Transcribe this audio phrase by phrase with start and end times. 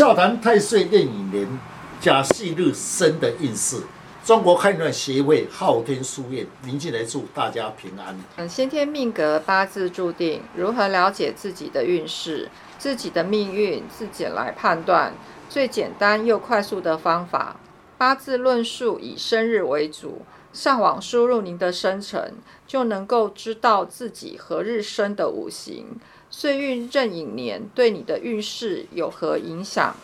[0.00, 1.46] 笑谈太岁壬寅年
[2.00, 3.82] 甲戌日生的运势。
[4.24, 8.18] 中国开运协会昊天书院，您进来祝大家平安。
[8.36, 15.12] 嗯，先天命格八字注定，如何了解自己的运势、自己的命运，自己来判断。
[15.50, 17.56] 最简单又快速的方法，
[17.98, 20.22] 八字论述以生日为主，
[20.52, 22.34] 上网输入您的生辰，
[22.66, 25.86] 就能够知道自己何日生的五行、
[26.28, 29.94] 岁运壬寅年对你的运势有何影响。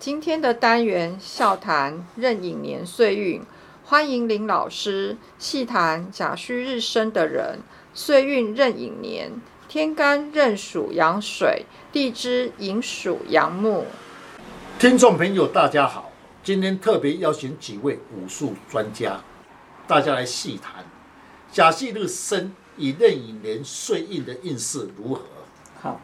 [0.00, 3.40] 今天的单元笑谈壬寅年岁运。
[3.84, 7.60] 欢迎林老师细谈甲戌日生的人，
[7.92, 9.30] 岁运壬寅年，
[9.68, 13.86] 天干壬属阳水，地支寅属阳木。
[14.78, 16.10] 听众朋友，大家好，
[16.42, 19.20] 今天特别邀请几位武术专家，
[19.92, 20.86] 大家来细谈
[21.50, 25.20] 甲戌日生以壬寅年岁运的运势如何。
[25.82, 26.00] 好，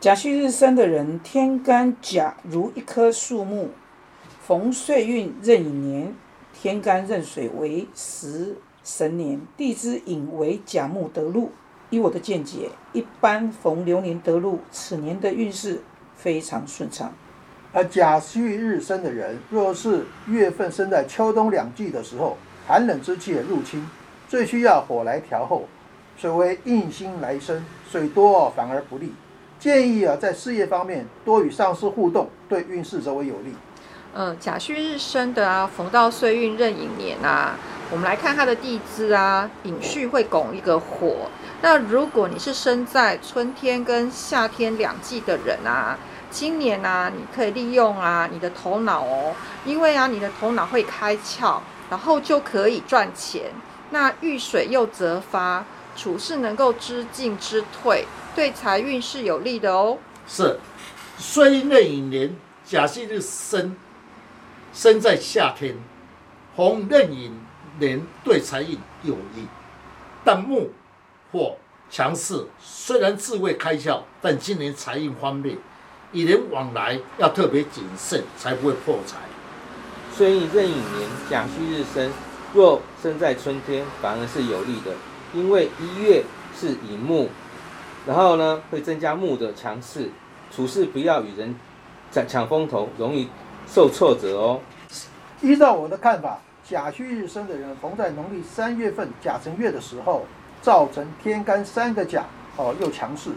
[0.00, 3.68] 甲戌日生的人，天干甲如一棵树木，
[4.44, 6.14] 逢岁运壬寅年。
[6.52, 11.52] 天干壬水为食神年，地支寅为甲木得禄。
[11.90, 15.80] 以我的见解，一般逢流年得禄，此年的运势
[16.16, 17.14] 非常顺畅。
[17.72, 22.36] 而甲戌日生的人，若是月份生在秋冬两季的时候，
[22.68, 23.88] 寒冷之气入侵，
[24.28, 25.66] 最需要火来调候。
[26.18, 29.14] 水为印星来生，水多反而不利。
[29.58, 33.54] 建议啊，在事业方面多与上司互动，对运势则为有利。
[34.14, 37.56] 嗯，甲戌日生的啊，逢到岁运壬寅年啊，
[37.90, 41.30] 我们来看他的地支啊，寅戌会拱一个火。
[41.62, 45.96] 那如果你是生在春天跟夏天两季的人啊，
[46.30, 51.60] 今年啊，你可以利用啊你的头脑哦，因为啊你的头脑会开窍，
[51.90, 53.52] 然后就可以赚钱。
[53.90, 55.64] 那遇水又则发，
[55.96, 59.98] 处事能够知进知退，对财运是有利的哦。
[60.26, 60.58] 是，
[61.16, 63.76] 岁运壬寅年，甲戌日生。
[64.74, 65.76] 生在夏天，
[66.54, 67.32] 红壬寅
[67.80, 69.46] 年对财运有利，
[70.22, 70.70] 但木
[71.32, 71.56] 火
[71.90, 75.56] 强势，虽然智慧开窍，但今年财运方面，
[76.12, 79.16] 与人往来要特别谨慎，才不会破财。
[80.18, 82.10] 所以壬寅年甲戌日生，
[82.52, 84.90] 若生在春天，反而是有利的，
[85.32, 86.24] 因为一月
[86.58, 87.28] 是寅木，
[88.04, 90.10] 然后呢会增加木的强势，
[90.50, 91.54] 处事不要与人
[92.10, 93.28] 抢抢风头，容易。
[93.70, 94.60] 受挫折哦。
[95.42, 100.24] 依照我的看法，甲戌日生的人逢在农历三月份甲辰月的时候，
[100.62, 102.24] 造成天干三个甲
[102.56, 103.30] 哦又强势，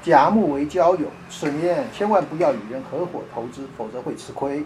[0.00, 4.64] 甲木为交友，此年千万不要与人合伙投资，否则会吃亏。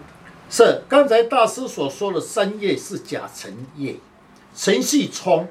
[0.49, 3.95] 是刚才大师所说的三业是甲辰业，
[4.55, 5.47] 辰系冲，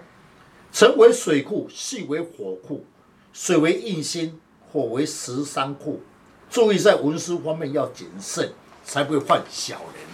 [0.72, 2.84] 辰为水库，系为火库，
[3.32, 4.40] 水为印星，
[4.70, 6.02] 火为食伤库，
[6.50, 8.52] 注意在文书方面要谨慎。
[8.86, 10.04] 才不会犯小人。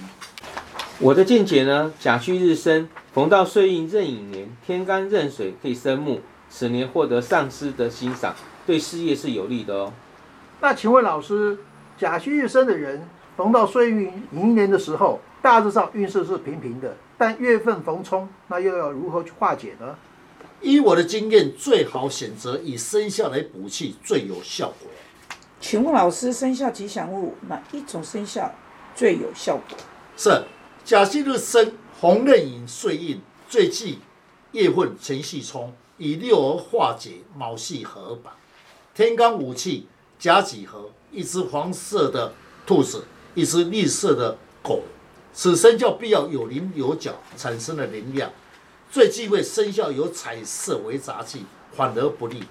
[0.98, 8.34] 我的见解呢，甲戌日生，逢到岁运壬寅年，天干壬水可以生木，此年获得上司的欣赏，
[8.66, 9.92] 对事业是有利的哦。
[10.62, 11.58] 那请问老师，
[11.98, 13.06] 甲戌日生的人
[13.36, 19.96] 逢到岁运寅年的时候，大致上运势是平平的，但月份逢冲，那又要如何去化解呢？
[20.60, 24.88] 依我的经验，最好选择以生肖来补气，最有效果。
[25.60, 28.52] 请问老师，生肖吉祥物哪一种生肖
[28.94, 29.78] 最有效果？
[30.16, 30.44] 是
[30.84, 34.00] 甲戌日生，红刃寅岁印，最忌
[34.52, 38.36] 夜混辰戌冲，以六合化解，卯戌合吧。
[38.94, 39.88] 天干武器
[40.18, 42.32] 甲己合，一只黄色的
[42.66, 43.04] 兔子，
[43.34, 44.82] 一只绿色的狗，
[45.32, 48.30] 此生肖必要有棱有角，产生了能量。
[48.90, 52.44] 最忌讳生肖有彩色为杂气，反而不利。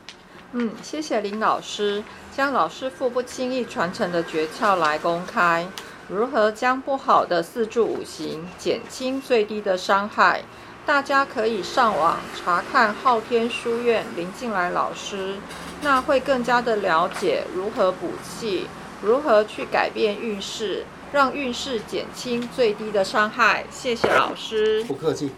[0.54, 2.04] 嗯，谢谢林老师
[2.36, 5.68] 将老师傅不轻易传承的诀窍来公开，
[6.10, 10.44] 如何将不好的四柱五行减轻最低的伤害？
[10.84, 15.36] 大家可以上网查看昊天书院林静来老师，
[15.84, 18.66] 那会更加的了解如何补气，
[19.02, 23.66] 如何去改变运势，让运势减轻最低的伤害。
[23.72, 25.32] 谢谢老师，不客气。